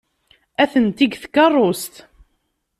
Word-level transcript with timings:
Atenti 0.63 1.05
deg 1.09 1.13
tkeṛṛust. 1.23 1.93